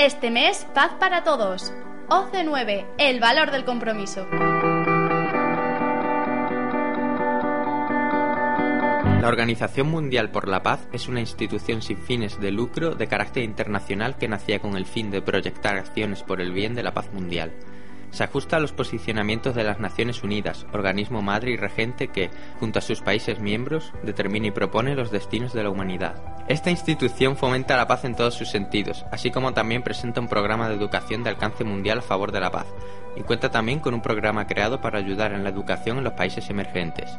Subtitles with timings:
[0.00, 1.74] Este mes, paz para todos.
[2.08, 4.26] OC9, el valor del compromiso.
[9.20, 13.42] La Organización Mundial por la Paz es una institución sin fines de lucro de carácter
[13.42, 17.12] internacional que nacía con el fin de proyectar acciones por el bien de la paz
[17.12, 17.52] mundial.
[18.10, 22.80] Se ajusta a los posicionamientos de las Naciones Unidas, organismo madre y regente que, junto
[22.80, 26.16] a sus países miembros, determina y propone los destinos de la humanidad.
[26.48, 30.68] Esta institución fomenta la paz en todos sus sentidos, así como también presenta un programa
[30.68, 32.66] de educación de alcance mundial a favor de la paz,
[33.16, 36.50] y cuenta también con un programa creado para ayudar en la educación en los países
[36.50, 37.16] emergentes.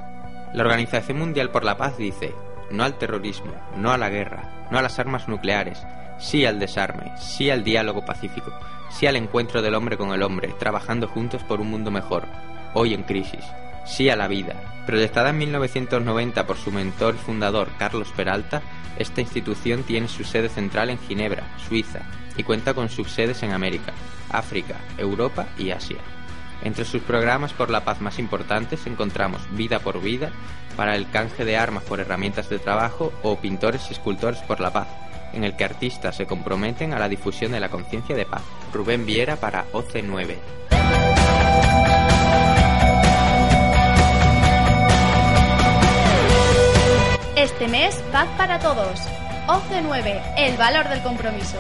[0.54, 2.34] La Organización Mundial por la Paz dice,
[2.71, 5.82] no al terrorismo, no a la guerra, no a las armas nucleares,
[6.21, 8.53] sí al desarme, sí al diálogo pacífico,
[8.89, 12.27] sí al encuentro del hombre con el hombre, trabajando juntos por un mundo mejor,
[12.73, 13.43] hoy en crisis,
[13.85, 14.55] sí a la vida.
[14.85, 18.62] Proyectada en 1990 por su mentor y fundador Carlos Peralta,
[18.98, 22.01] esta institución tiene su sede central en Ginebra, Suiza,
[22.37, 23.93] y cuenta con subsedes en América,
[24.29, 25.98] África, Europa y Asia.
[26.63, 30.31] Entre sus programas por la paz más importantes encontramos Vida por Vida,
[30.77, 34.71] para el canje de armas por herramientas de trabajo, o Pintores y Escultores por la
[34.71, 34.87] Paz,
[35.34, 38.41] en el que artistas se comprometen a la difusión de la conciencia de paz.
[38.74, 40.35] Rubén Viera para OC9.
[47.35, 48.99] Este mes, paz para todos.
[49.48, 51.57] OC9, el valor del compromiso.